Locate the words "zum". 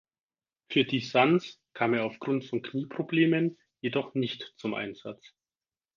4.57-4.73